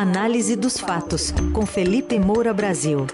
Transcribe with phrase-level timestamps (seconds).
[0.00, 3.04] Análise dos fatos, com Felipe Moura Brasil.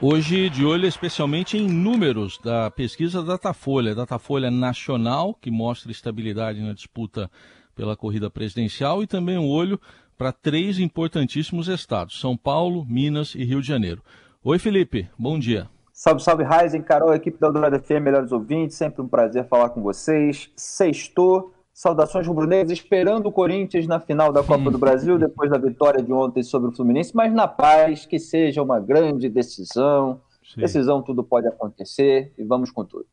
[0.00, 6.72] Hoje, de olho especialmente em números da pesquisa Datafolha, Datafolha Nacional, que mostra estabilidade na
[6.72, 7.28] disputa
[7.74, 9.80] pela corrida presidencial, e também um olho
[10.16, 14.00] para três importantíssimos estados: São Paulo, Minas e Rio de Janeiro.
[14.44, 15.68] Oi, Felipe, bom dia.
[16.02, 19.80] Salve, salve, Ryzen, Carol, equipe da Eldorado FM, melhores ouvintes, sempre um prazer falar com
[19.80, 20.50] vocês.
[20.56, 26.02] Sextou, saudações rubro-negras, esperando o Corinthians na final da Copa do Brasil, depois da vitória
[26.02, 30.20] de ontem sobre o Fluminense, mas na paz, que seja uma grande decisão.
[30.42, 30.62] Sim.
[30.62, 33.06] Decisão, tudo pode acontecer e vamos com tudo.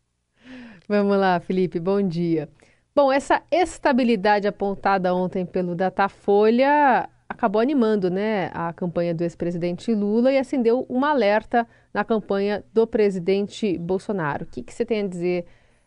[0.88, 2.50] Vamos lá, Felipe, bom dia.
[2.96, 7.08] Bom, essa estabilidade apontada ontem pelo Datafolha
[7.40, 12.86] acabou animando né, a campanha do ex-presidente Lula e acendeu um alerta na campanha do
[12.86, 14.44] presidente Bolsonaro.
[14.44, 15.46] O que, que você tem a dizer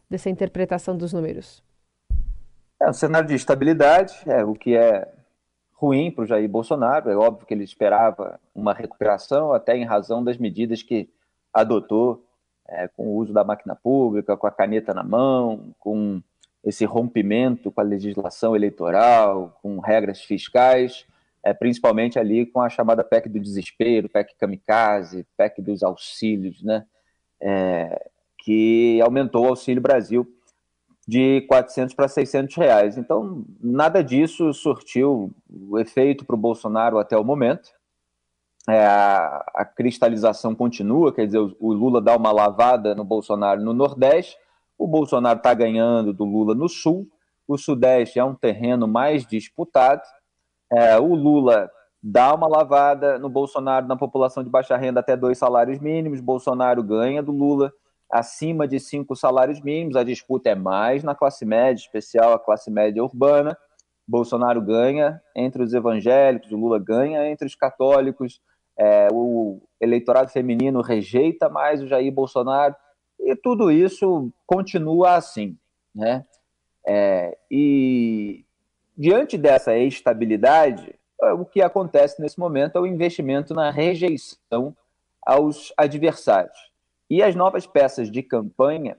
[0.08, 1.62] dessa interpretação dos números?
[2.80, 5.06] É um cenário de estabilidade, é o que é
[5.74, 7.10] ruim para o Jair Bolsonaro.
[7.10, 11.10] É óbvio que ele esperava uma recuperação, até em razão das medidas que
[11.52, 12.24] adotou,
[12.66, 16.22] é, com o uso da máquina pública, com a caneta na mão, com
[16.64, 21.04] esse rompimento com a legislação eleitoral, com regras fiscais
[21.44, 26.84] é, principalmente ali com a chamada PEC do desespero, PEC kamikaze, PEC dos auxílios, né?
[27.40, 30.26] É, que aumentou o Auxílio Brasil
[31.06, 32.96] de 400 para 600 reais.
[32.96, 37.70] Então, nada disso surtiu o efeito para o Bolsonaro até o momento.
[38.68, 43.60] É, a, a, cristalização continua, quer dizer, o, o, Lula dá uma lavada no Bolsonaro
[43.60, 44.36] no Nordeste,
[44.78, 47.08] o Bolsonaro está ganhando do Lula no Sul,
[47.48, 50.02] o Sudeste é um terreno mais disputado,
[50.72, 51.70] é, o Lula
[52.02, 56.20] dá uma lavada no Bolsonaro, na população de baixa renda, até dois salários mínimos.
[56.20, 57.70] Bolsonaro ganha do Lula
[58.10, 59.96] acima de cinco salários mínimos.
[59.96, 63.56] A disputa é mais na classe média, especial a classe média urbana.
[64.08, 68.40] Bolsonaro ganha entre os evangélicos, o Lula ganha entre os católicos.
[68.76, 72.74] É, o eleitorado feminino rejeita mais o Jair Bolsonaro.
[73.20, 75.56] E tudo isso continua assim.
[75.94, 76.24] Né?
[76.86, 78.41] É, e
[78.96, 84.76] Diante dessa estabilidade, é, o que acontece nesse momento é o investimento na rejeição
[85.24, 86.72] aos adversários.
[87.08, 88.96] E as novas peças de campanha,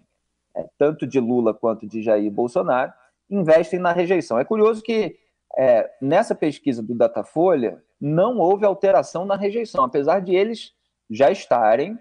[0.56, 2.94] é, tanto de Lula quanto de Jair Bolsonaro,
[3.30, 4.40] investem na rejeição.
[4.40, 5.18] É curioso que
[5.58, 10.74] é, nessa pesquisa do Datafolha não houve alteração na rejeição, apesar de eles
[11.10, 11.98] já estarem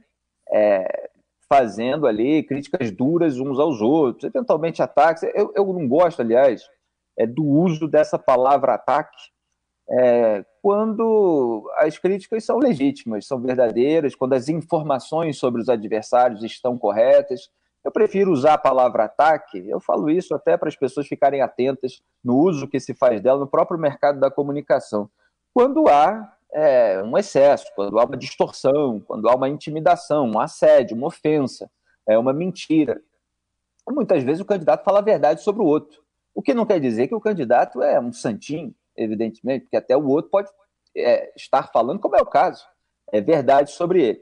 [0.51, 1.11] é,
[1.49, 5.23] fazendo ali críticas duras uns aos outros, eventualmente ataques.
[5.35, 6.69] Eu, eu não gosto, aliás,
[7.19, 9.33] é, do uso dessa palavra ataque
[9.91, 16.79] é, quando as críticas são legítimas, são verdadeiras, quando as informações sobre os adversários estão
[16.79, 17.51] corretas.
[17.85, 22.01] Eu prefiro usar a palavra ataque, eu falo isso até para as pessoas ficarem atentas
[22.25, 25.11] no uso que se faz dela no próprio mercado da comunicação.
[25.53, 30.97] Quando há é, um excesso, quando há uma distorção, quando há uma intimidação, um assédio,
[30.97, 31.69] uma ofensa,
[32.07, 33.01] é uma mentira.
[33.91, 36.02] Muitas vezes o candidato fala a verdade sobre o outro.
[36.35, 40.07] O que não quer dizer que o candidato é um santinho, evidentemente, porque até o
[40.07, 40.49] outro pode
[40.97, 42.65] é, estar falando, como é o caso,
[43.11, 44.21] é verdade sobre ele.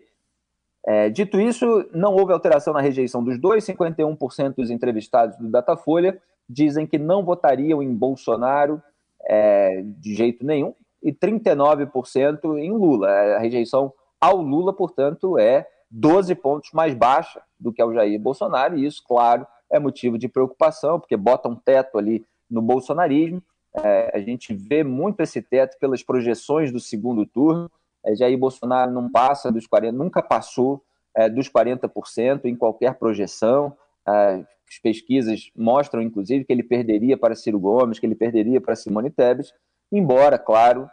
[0.86, 6.20] É, dito isso, não houve alteração na rejeição dos dois, 51% dos entrevistados do Datafolha
[6.48, 8.82] dizem que não votariam em Bolsonaro
[9.24, 13.08] é, de jeito nenhum, e 39% em Lula.
[13.08, 18.76] A rejeição ao Lula, portanto, é 12 pontos mais baixa do que ao Jair Bolsonaro,
[18.76, 23.42] e isso, claro, é motivo de preocupação, porque bota um teto ali no bolsonarismo.
[23.74, 27.70] É, a gente vê muito esse teto pelas projeções do segundo turno.
[28.04, 30.82] É, Jair Bolsonaro não passa dos 40%, nunca passou
[31.14, 33.76] é, dos 40% em qualquer projeção.
[34.06, 38.76] É, as pesquisas mostram, inclusive, que ele perderia para Ciro Gomes, que ele perderia para
[38.76, 39.52] Simone Tebet,
[39.90, 40.88] embora, claro,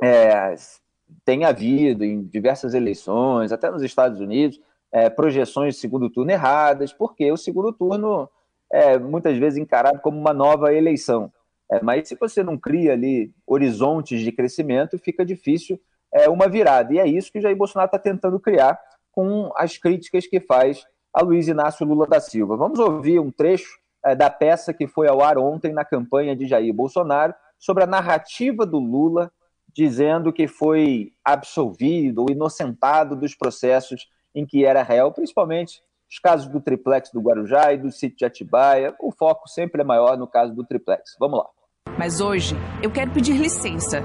[0.00, 0.54] é,
[1.24, 4.60] tenha havido em diversas eleições, até nos Estados Unidos,
[4.92, 8.28] é, projeções de segundo turno erradas, porque o segundo turno
[8.70, 11.32] é muitas vezes encarado como uma nova eleição.
[11.70, 15.80] É, mas se você não cria ali horizontes de crescimento, fica difícil
[16.12, 16.92] é, uma virada.
[16.92, 18.78] E é isso que o Jair Bolsonaro está tentando criar
[19.12, 22.56] com as críticas que faz a Luiz Inácio Lula da Silva.
[22.56, 26.46] Vamos ouvir um trecho é, da peça que foi ao ar ontem na campanha de
[26.46, 29.32] Jair Bolsonaro sobre a narrativa do Lula
[29.74, 34.06] dizendo que foi absolvido ou inocentado dos processos
[34.36, 38.24] em que era réu, principalmente os casos do triplex do Guarujá e do sítio de
[38.26, 38.94] Atibaia.
[39.00, 41.16] O foco sempre é maior no caso do triplex.
[41.18, 41.46] Vamos lá.
[41.98, 44.02] Mas hoje eu quero pedir licença,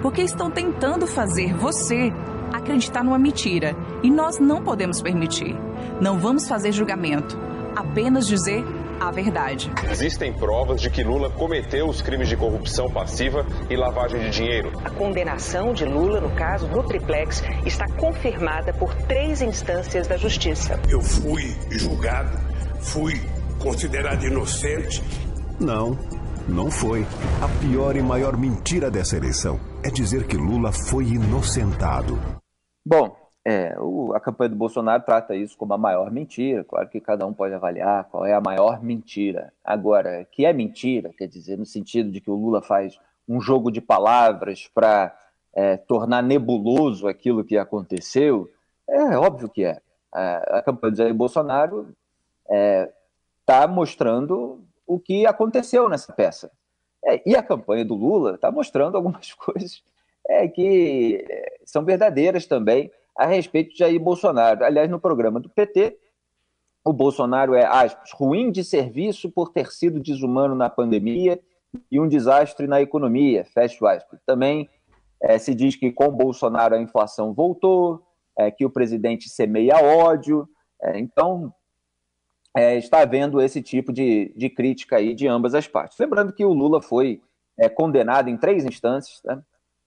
[0.00, 2.10] porque estão tentando fazer você
[2.52, 3.72] acreditar numa mentira
[4.02, 5.54] e nós não podemos permitir.
[6.00, 7.36] Não vamos fazer julgamento.
[7.76, 8.64] apenas dizer
[9.00, 9.70] a verdade.
[9.90, 14.72] Existem provas de que Lula cometeu os crimes de corrupção passiva e lavagem de dinheiro.
[14.84, 20.78] A condenação de Lula no caso do triplex está confirmada por três instâncias da justiça.
[20.88, 22.38] Eu fui julgado,
[22.80, 23.20] fui
[23.58, 25.02] considerado inocente.
[25.60, 25.98] Não,
[26.48, 27.06] não foi.
[27.40, 32.18] A pior e maior mentira dessa eleição é dizer que Lula foi inocentado.
[32.86, 36.64] Bom, é, o, a campanha do Bolsonaro trata isso como a maior mentira.
[36.64, 39.52] Claro que cada um pode avaliar qual é a maior mentira.
[39.62, 42.98] Agora, que é mentira, quer dizer, no sentido de que o Lula faz
[43.28, 45.14] um jogo de palavras para
[45.52, 48.50] é, tornar nebuloso aquilo que aconteceu,
[48.88, 49.80] é óbvio que é.
[50.10, 51.94] A, a campanha do Jair Bolsonaro
[52.44, 52.92] está é,
[53.44, 56.50] tá mostrando o que aconteceu nessa peça.
[57.04, 59.82] É, e a campanha do Lula está mostrando algumas coisas
[60.26, 64.64] é, que é, são verdadeiras também a respeito de Jair Bolsonaro.
[64.64, 65.96] Aliás, no programa do PT,
[66.84, 71.40] o Bolsonaro é, aspas, ruim de serviço por ter sido desumano na pandemia
[71.90, 74.20] e um desastre na economia, fecha aspas.
[74.26, 74.68] Também
[75.22, 78.02] é, se diz que com Bolsonaro a inflação voltou,
[78.36, 80.48] é, que o presidente semeia ódio.
[80.82, 81.52] É, então,
[82.54, 85.98] é, está havendo esse tipo de, de crítica aí de ambas as partes.
[85.98, 87.22] Lembrando que o Lula foi
[87.58, 89.42] é, condenado em três instâncias, né?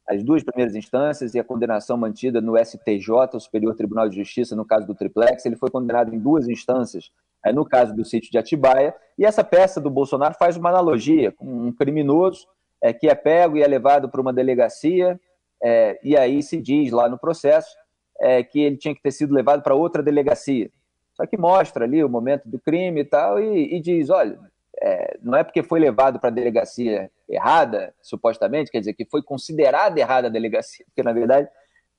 [0.07, 4.55] As duas primeiras instâncias e a condenação mantida no STJ, o Superior Tribunal de Justiça,
[4.55, 5.45] no caso do Triplex.
[5.45, 7.11] Ele foi condenado em duas instâncias,
[7.45, 8.95] é, no caso do sítio de Atibaia.
[9.17, 12.47] E essa peça do Bolsonaro faz uma analogia com um criminoso
[12.81, 15.19] é, que é pego e é levado para uma delegacia,
[15.61, 17.75] é, e aí se diz lá no processo
[18.19, 20.71] é, que ele tinha que ter sido levado para outra delegacia.
[21.13, 24.39] Só que mostra ali o momento do crime e tal, e, e diz: olha,
[24.81, 29.21] é, não é porque foi levado para a delegacia errada, supostamente, quer dizer, que foi
[29.21, 31.49] considerada errada a delegacia, porque na verdade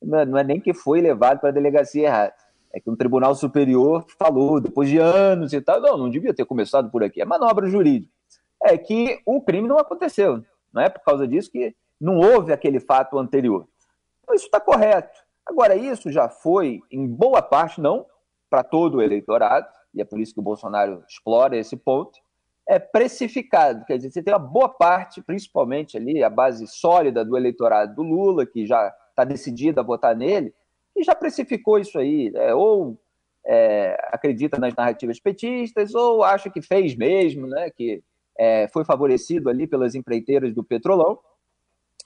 [0.01, 2.35] não é, é nem que foi levado para a delegacia errada.
[2.73, 6.45] É que um tribunal superior falou, depois de anos e tal, não, não devia ter
[6.45, 7.21] começado por aqui.
[7.21, 8.13] É manobra jurídica.
[8.63, 10.45] É que o crime não aconteceu.
[10.73, 13.67] Não é por causa disso que não houve aquele fato anterior.
[14.23, 15.19] Então, isso está correto.
[15.47, 18.05] Agora, isso já foi, em boa parte, não
[18.51, 22.19] para todo o eleitorado, e é por isso que o Bolsonaro explora esse ponto,
[22.69, 23.85] é precificado.
[23.87, 28.03] Quer dizer, você tem uma boa parte, principalmente ali, a base sólida do eleitorado do
[28.03, 30.55] Lula, que já está decidida a votar nele,
[30.95, 32.31] e já precificou isso aí.
[32.35, 33.01] É, ou
[33.47, 38.03] é, acredita nas narrativas petistas, ou acha que fez mesmo, né, que
[38.39, 41.19] é, foi favorecido ali pelas empreiteiras do Petrolão,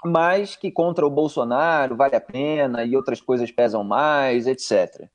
[0.05, 5.09] mas que contra o Bolsonaro vale a pena e outras coisas pesam mais, etc.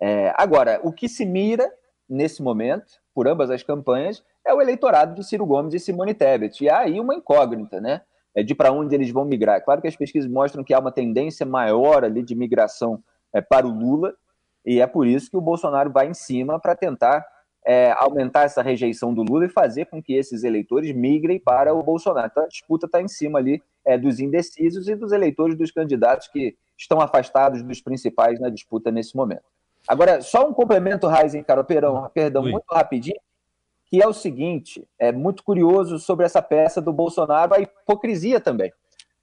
[0.00, 1.70] É, agora, o que se mira
[2.08, 6.62] nesse momento, por ambas as campanhas, é o eleitorado de Ciro Gomes e Simone Tebet.
[6.62, 8.02] E há aí uma incógnita, né?
[8.34, 9.64] É de para onde eles vão migrar.
[9.64, 13.02] Claro que as pesquisas mostram que há uma tendência maior ali de migração
[13.32, 14.14] é, para o Lula,
[14.66, 17.24] e é por isso que o Bolsonaro vai em cima para tentar
[17.66, 21.82] é, aumentar essa rejeição do Lula e fazer com que esses eleitores migrem para o
[21.82, 22.28] Bolsonaro.
[22.30, 26.28] Então a disputa está em cima ali é, dos indecisos e dos eleitores dos candidatos
[26.28, 29.55] que estão afastados dos principais na disputa nesse momento.
[29.88, 32.52] Agora, só um complemento, Raizen, Caro Perão, perdão, Oi.
[32.52, 33.20] muito rapidinho,
[33.86, 38.72] que é o seguinte, é muito curioso sobre essa peça do Bolsonaro, a hipocrisia também.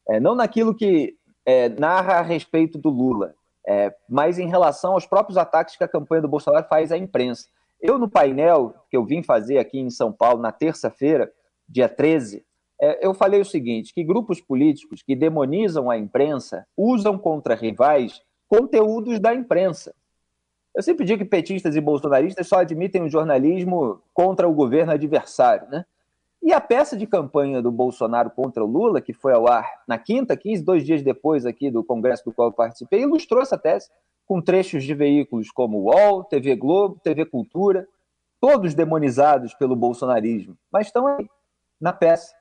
[0.07, 1.15] É, não naquilo que
[1.45, 3.36] é, narra a respeito do Lula,
[3.68, 7.48] é, mas em relação aos próprios ataques que a campanha do Bolsonaro faz à imprensa.
[7.81, 11.30] Eu, no painel que eu vim fazer aqui em São Paulo, na terça-feira,
[11.68, 12.45] dia 13,
[12.81, 18.21] é, eu falei o seguinte: que grupos políticos que demonizam a imprensa usam contra rivais
[18.47, 19.94] conteúdos da imprensa.
[20.75, 25.68] Eu sempre digo que petistas e bolsonaristas só admitem o jornalismo contra o governo adversário,
[25.69, 25.85] né?
[26.42, 29.97] E a peça de campanha do Bolsonaro contra o Lula, que foi ao ar na
[29.97, 33.89] quinta, 15, dois dias depois aqui do congresso do qual eu participei, ilustrou essa tese
[34.25, 37.87] com trechos de veículos como UOL, TV Globo, TV Cultura,
[38.42, 41.30] todos demonizados pelo bolsonarismo, mas estão aí
[41.80, 42.35] na peça.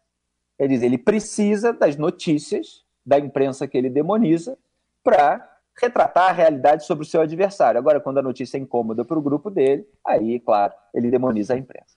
[0.59, 4.59] Quer dizer, ele precisa das notícias da imprensa que ele demoniza
[5.05, 5.49] para
[5.81, 7.79] retratar a realidade sobre o seu adversário.
[7.79, 11.59] Agora, quando a notícia é incômoda para o grupo dele, aí, claro, ele demoniza a
[11.59, 11.97] imprensa.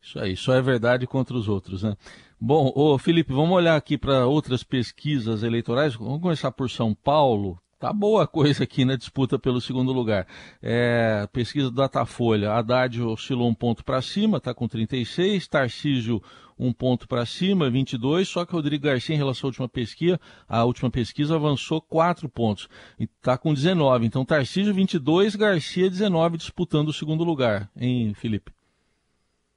[0.00, 1.96] Isso aí, só é verdade contra os outros, né?
[2.40, 5.94] Bom, ô Felipe, vamos olhar aqui para outras pesquisas eleitorais.
[5.94, 7.56] Vamos começar por São Paulo.
[7.82, 10.24] Tá boa a coisa aqui na disputa pelo segundo lugar.
[10.62, 16.22] É, pesquisa do Datafolha, Haddad oscilou um ponto para cima, está com 36, Tarcísio
[16.56, 20.20] um ponto para cima, 22, só que o Rodrigo Garcia, em relação à última pesquisa,
[20.48, 22.68] a última pesquisa avançou 4 pontos
[23.00, 24.06] e está com 19.
[24.06, 28.52] Então, Tarcísio 22, Garcia 19 disputando o segundo lugar, hein, Felipe?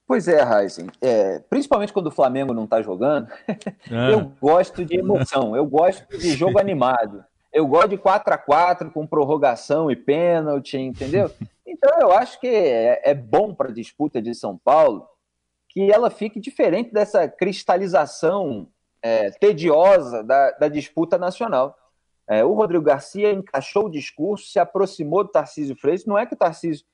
[0.07, 0.87] Pois é, Heisen.
[0.99, 3.55] É, principalmente quando o Flamengo não está jogando, é.
[4.11, 7.23] eu gosto de emoção, eu gosto de jogo animado.
[7.55, 11.31] Eu gosto de 4 a 4 com prorrogação e pênalti, entendeu?
[11.67, 15.05] Então eu acho que é, é bom para a disputa de São Paulo
[15.67, 18.69] que ela fique diferente dessa cristalização
[19.01, 21.75] é, tediosa da, da, disputa nacional.
[22.29, 26.05] É, o Rodrigo Garcia encaixou o discurso, se aproximou do Tarcísio Freitas.
[26.05, 26.85] Não é que o Tarcísio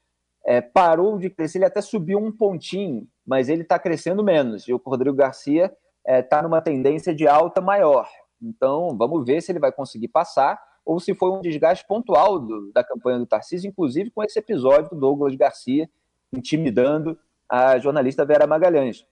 [0.43, 4.67] é, parou de crescer, ele até subiu um pontinho, mas ele está crescendo menos.
[4.67, 5.71] E o Rodrigo Garcia
[6.07, 8.09] está é, numa tendência de alta maior.
[8.41, 12.71] Então, vamos ver se ele vai conseguir passar ou se foi um desgaste pontual do,
[12.71, 15.89] da campanha do Tarcísio, inclusive com esse episódio do Douglas Garcia
[16.33, 17.17] intimidando
[17.47, 19.05] a jornalista Vera Magalhães.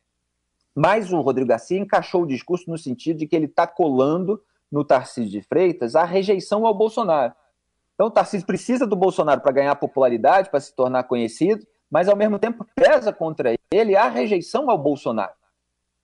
[0.75, 4.85] Mas o Rodrigo Garcia encaixou o discurso no sentido de que ele está colando no
[4.85, 7.33] Tarcísio de Freitas a rejeição ao Bolsonaro.
[7.93, 12.15] Então o Tarcísio precisa do Bolsonaro para ganhar popularidade, para se tornar conhecido, mas ao
[12.15, 15.33] mesmo tempo pesa contra ele a rejeição ao Bolsonaro.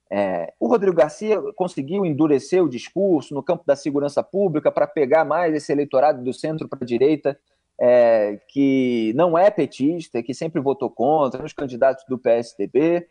[0.10, 5.26] É, o Rodrigo Garcia conseguiu endurecer o discurso no campo da segurança pública para pegar
[5.26, 7.40] mais esse eleitorado do centro para a direita,
[7.80, 13.08] é, que não é petista, que sempre votou contra, os candidatos do PSDB,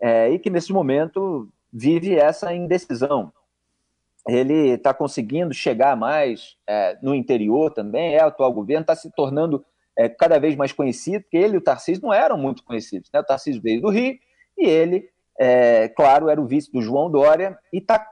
[0.00, 3.32] é, e que nesse momento vive essa indecisão.
[4.26, 9.10] Ele está conseguindo chegar mais é, no interior também, é o atual governo, está se
[9.10, 9.64] tornando
[9.96, 13.10] é, cada vez mais conhecido, porque ele e o Tarcísio não eram muito conhecidos.
[13.12, 13.20] Né?
[13.20, 14.16] O Tarcísio veio do Rio
[14.56, 18.06] e ele é, claro, era o vice do João Dória, e está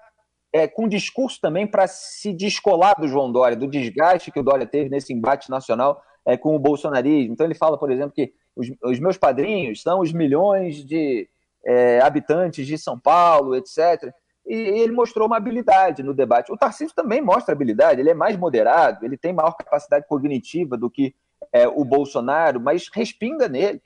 [0.53, 4.67] é, com discurso também para se descolar do João Dória, do desgaste que o Dória
[4.67, 7.33] teve nesse embate nacional é, com o bolsonarismo.
[7.33, 11.29] Então ele fala, por exemplo, que os, os meus padrinhos são os milhões de
[11.65, 14.13] é, habitantes de São Paulo, etc.
[14.47, 16.53] E, e ele mostrou uma habilidade no debate.
[16.53, 20.91] O Tarcísio também mostra habilidade, ele é mais moderado, ele tem maior capacidade cognitiva do
[20.91, 21.15] que
[21.53, 23.81] é, o Bolsonaro, mas respinga nele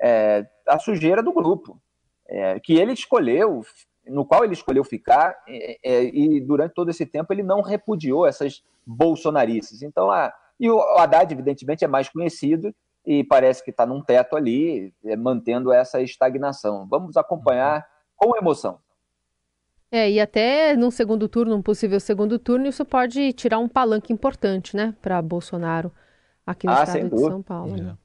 [0.00, 1.80] é, a sujeira do grupo
[2.28, 3.62] é, que ele escolheu,
[4.06, 8.26] no qual ele escolheu ficar, é, é, e durante todo esse tempo ele não repudiou
[8.26, 9.82] essas bolsonarices.
[9.82, 12.74] Então, a, e o Haddad, evidentemente, é mais conhecido
[13.06, 16.86] e parece que está num teto ali, é, mantendo essa estagnação.
[16.88, 18.78] Vamos acompanhar com emoção.
[19.90, 24.12] É, e até num segundo turno, um possível segundo turno, isso pode tirar um palanque
[24.12, 25.92] importante, né, para Bolsonaro
[26.44, 27.76] aqui no ah, estado de São Paulo.
[27.76, 27.96] Né?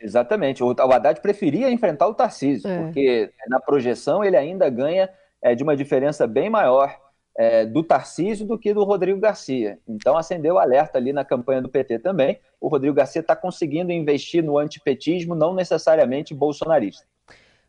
[0.00, 0.62] Exatamente.
[0.62, 2.82] O, o Haddad preferia enfrentar o Tarcísio, é.
[2.82, 5.10] porque na projeção ele ainda ganha
[5.42, 6.96] é, de uma diferença bem maior
[7.36, 9.78] é, do Tarcísio do que do Rodrigo Garcia.
[9.88, 12.38] Então acendeu o alerta ali na campanha do PT também.
[12.60, 17.04] O Rodrigo Garcia está conseguindo investir no antipetismo, não necessariamente bolsonarista.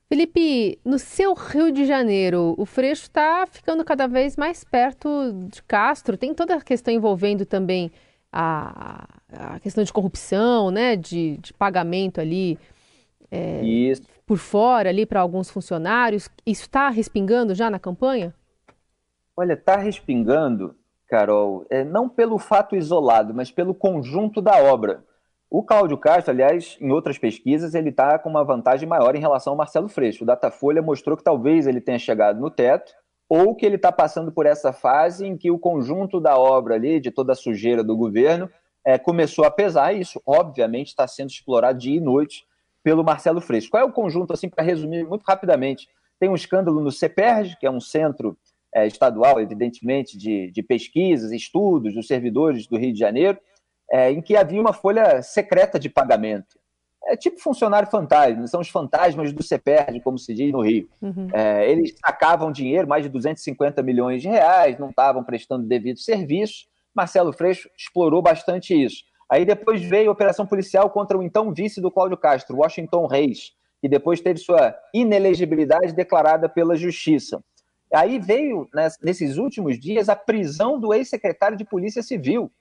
[0.10, 5.08] Felipe, no seu Rio de Janeiro, o Freixo está ficando cada vez mais perto
[5.46, 6.18] de Castro.
[6.18, 7.90] Tem toda a questão envolvendo também
[8.32, 12.58] a, a questão de corrupção, né, de, de pagamento ali
[13.32, 13.62] é,
[14.26, 16.30] por fora ali para alguns funcionários.
[16.46, 18.34] Isso está respingando já na campanha?
[19.36, 20.76] Olha, está respingando,
[21.08, 25.04] Carol, é, não pelo fato isolado, mas pelo conjunto da obra.
[25.50, 29.52] O Cláudio Castro, aliás, em outras pesquisas, ele está com uma vantagem maior em relação
[29.52, 30.24] ao Marcelo Freixo.
[30.24, 32.94] O Datafolha mostrou que talvez ele tenha chegado no teto,
[33.34, 37.00] ou que ele está passando por essa fase em que o conjunto da obra ali,
[37.00, 38.50] de toda a sujeira do governo,
[38.84, 42.44] é, começou a pesar, e isso, obviamente, está sendo explorado dia e noite
[42.84, 43.70] pelo Marcelo Freixo.
[43.70, 45.88] Qual é o conjunto, assim, para resumir muito rapidamente?
[46.20, 48.38] Tem um escândalo no CEPERJ, que é um centro
[48.76, 53.40] é, estadual, evidentemente, de, de pesquisas, estudos dos servidores do Rio de Janeiro,
[53.90, 56.60] é, em que havia uma folha secreta de pagamento
[57.06, 60.88] é tipo funcionário fantasma, são os fantasmas do CEPERD, como se diz no Rio.
[61.02, 61.28] Uhum.
[61.34, 66.66] É, eles sacavam dinheiro, mais de 250 milhões de reais, não estavam prestando devido serviço.
[66.94, 69.04] Marcelo Freixo explorou bastante isso.
[69.30, 73.54] Aí depois veio a operação policial contra o então vice do Cláudio Castro, Washington Reis,
[73.82, 77.42] que depois teve sua inelegibilidade declarada pela Justiça.
[77.94, 78.70] Aí veio,
[79.02, 82.52] nesses últimos dias, a prisão do ex-secretário de Polícia Civil,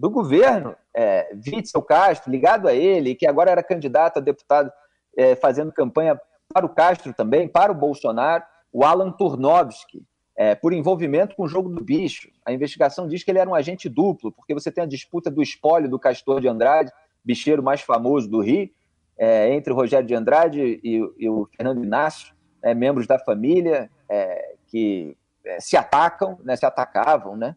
[0.00, 4.72] do governo, é, Witzel Castro, ligado a ele, que agora era candidato a deputado
[5.14, 8.42] é, fazendo campanha para o Castro também, para o Bolsonaro,
[8.72, 10.02] o Alan Turnovski,
[10.34, 12.30] é, por envolvimento com o jogo do bicho.
[12.46, 15.42] A investigação diz que ele era um agente duplo, porque você tem a disputa do
[15.42, 16.90] espólio do Castor de Andrade,
[17.22, 18.70] bicheiro mais famoso do Rio,
[19.18, 23.90] é, entre o Rogério de Andrade e, e o Fernando Inácio, é, membros da família
[24.08, 25.14] é, que
[25.44, 27.54] é, se atacam, né, se atacavam, né?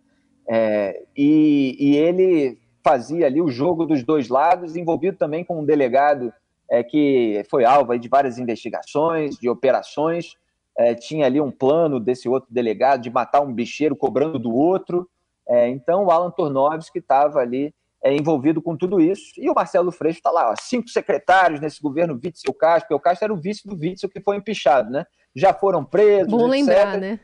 [0.47, 5.65] É, e, e, ele fazia ali o jogo dos dois lados, envolvido também com um
[5.65, 6.33] delegado
[6.69, 10.35] é, que foi alvo de várias investigações, de operações.
[10.77, 15.07] É, tinha ali um plano desse outro delegado de matar um bicheiro cobrando do outro.
[15.47, 17.73] É, então o Alan Tornovski estava ali
[18.03, 19.33] é, envolvido com tudo isso.
[19.37, 22.99] E o Marcelo Freixo está lá, ó, cinco secretários nesse governo Witzel Castro, porque o
[22.99, 25.05] Castro era o vice do Witzel que foi empichado, né?
[25.35, 26.29] Já foram presos.
[26.29, 26.67] Bom etc.
[26.67, 27.19] lembrar, né?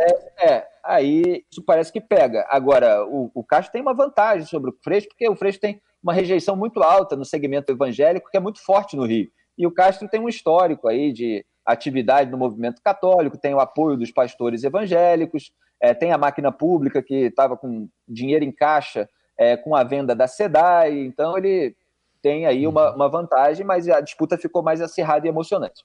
[0.00, 2.46] É, é, aí isso parece que pega.
[2.48, 6.12] Agora, o, o Castro tem uma vantagem sobre o Freixo, porque o Freixo tem uma
[6.12, 9.30] rejeição muito alta no segmento evangélico, que é muito forte no Rio.
[9.56, 13.96] E o Castro tem um histórico aí de atividade no movimento católico, tem o apoio
[13.96, 19.56] dos pastores evangélicos, é, tem a máquina pública que estava com dinheiro em caixa é,
[19.56, 21.76] com a venda da SEDAI, então ele
[22.22, 25.84] tem aí uma, uma vantagem, mas a disputa ficou mais acirrada e emocionante.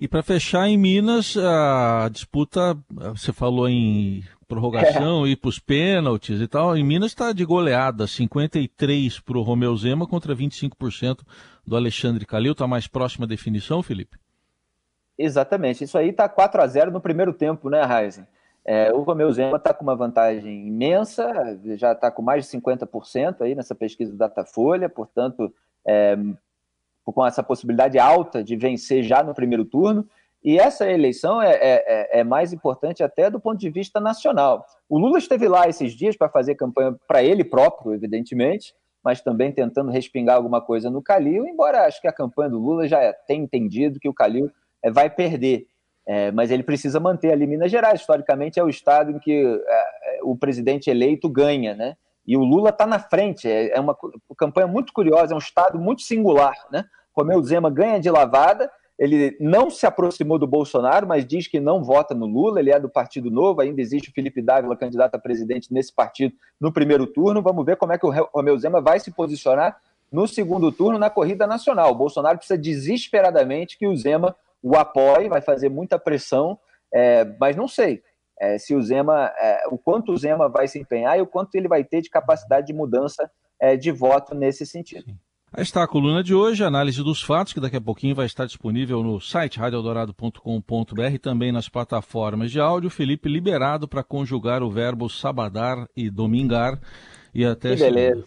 [0.00, 2.78] E para fechar, em Minas, a disputa,
[3.12, 5.30] você falou em prorrogação, é.
[5.30, 6.76] ir para os pênaltis e tal.
[6.76, 11.20] Em Minas está de goleada, 53 para o Romeu Zema contra 25%
[11.66, 12.52] do Alexandre Calil.
[12.52, 14.16] Está mais próxima a definição, Felipe?
[15.18, 15.82] Exatamente.
[15.82, 18.24] Isso aí está 4 a 0 no primeiro tempo, né, Raizen?
[18.64, 23.40] É, o Romeu Zema está com uma vantagem imensa, já está com mais de 50%
[23.40, 25.52] aí nessa pesquisa do Datafolha, portanto,
[25.86, 26.16] é,
[27.12, 30.06] com essa possibilidade alta de vencer já no primeiro turno.
[30.42, 34.64] E essa eleição é, é, é, é mais importante até do ponto de vista nacional.
[34.88, 38.72] O Lula esteve lá esses dias para fazer campanha para ele próprio, evidentemente,
[39.02, 42.86] mas também tentando respingar alguma coisa no Calil, embora acho que a campanha do Lula
[42.86, 44.50] já tenha entendido que o Calil
[44.82, 45.66] é, vai perder.
[46.06, 48.00] É, mas ele precisa manter ali Minas Gerais.
[48.00, 51.96] Historicamente, é o estado em que é, o presidente eleito ganha, né?
[52.26, 53.46] E o Lula está na frente.
[53.46, 53.96] É, é uma
[54.36, 56.84] campanha muito curiosa, é um estado muito singular, né?
[57.18, 58.70] Romeu Zema ganha de lavada.
[58.98, 62.58] Ele não se aproximou do Bolsonaro, mas diz que não vota no Lula.
[62.58, 63.60] Ele é do Partido Novo.
[63.60, 67.42] Ainda existe o Felipe Dávila, candidato a presidente nesse partido no primeiro turno.
[67.42, 69.76] Vamos ver como é que o Romeu Zema vai se posicionar
[70.10, 71.92] no segundo turno na corrida nacional.
[71.92, 76.58] O Bolsonaro precisa desesperadamente que o Zema o apoie, vai fazer muita pressão,
[76.92, 78.02] é, mas não sei
[78.40, 81.54] é, se o Zema, é, o quanto o Zema vai se empenhar e o quanto
[81.54, 85.04] ele vai ter de capacidade de mudança é, de voto nesse sentido.
[85.04, 85.18] Sim.
[85.52, 88.44] Aí está a coluna de hoje, análise dos fatos, que daqui a pouquinho vai estar
[88.44, 92.90] disponível no site radioeldorado.com.br e também nas plataformas de áudio.
[92.90, 96.78] Felipe liberado para conjugar o verbo sabadar e domingar.
[97.34, 98.24] E até que beleza.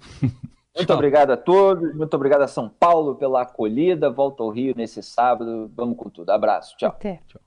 [0.76, 4.08] Muito obrigado a todos, muito obrigado a São Paulo pela acolhida.
[4.08, 5.70] Volta ao Rio nesse sábado.
[5.76, 6.30] Vamos com tudo.
[6.30, 6.76] Abraço.
[6.76, 6.90] Tchau.
[6.90, 7.20] Até.
[7.26, 7.40] Tchau.